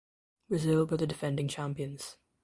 Brazil 0.49 0.87
were 0.87 0.97
the 0.97 1.05
defending 1.05 1.47
champions. 1.47 2.17